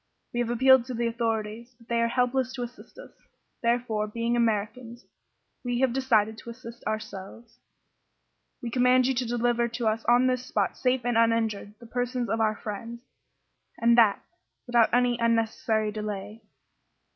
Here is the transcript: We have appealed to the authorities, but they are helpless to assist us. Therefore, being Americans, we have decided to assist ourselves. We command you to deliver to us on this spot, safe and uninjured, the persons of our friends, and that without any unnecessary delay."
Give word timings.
We 0.33 0.39
have 0.39 0.49
appealed 0.49 0.85
to 0.85 0.95
the 0.95 1.05
authorities, 1.05 1.75
but 1.77 1.87
they 1.87 2.01
are 2.01 2.07
helpless 2.07 2.51
to 2.53 2.63
assist 2.63 2.97
us. 2.97 3.11
Therefore, 3.61 4.07
being 4.07 4.35
Americans, 4.35 5.05
we 5.63 5.79
have 5.81 5.93
decided 5.93 6.39
to 6.39 6.49
assist 6.49 6.83
ourselves. 6.85 7.59
We 8.63 8.71
command 8.71 9.05
you 9.05 9.13
to 9.13 9.27
deliver 9.27 9.67
to 9.67 9.87
us 9.87 10.03
on 10.05 10.25
this 10.25 10.43
spot, 10.43 10.75
safe 10.75 11.05
and 11.05 11.19
uninjured, 11.19 11.75
the 11.79 11.85
persons 11.85 12.29
of 12.29 12.41
our 12.41 12.55
friends, 12.55 13.01
and 13.77 13.95
that 13.95 14.23
without 14.65 14.91
any 14.91 15.19
unnecessary 15.19 15.91
delay." 15.91 16.41